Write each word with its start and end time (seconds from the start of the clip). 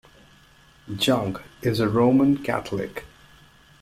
Jung 0.87 1.37
is 1.61 1.79
a 1.79 1.87
Roman 1.87 2.39
Catholic. 2.43 3.05